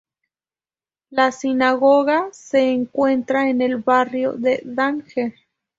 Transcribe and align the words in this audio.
La 1.11 1.31
sinagoga 1.31 2.27
se 2.31 2.71
encuentra 2.71 3.47
en 3.51 3.61
el 3.61 3.77
barrio 3.77 4.33
de 4.33 4.59
Daher. 4.65 5.35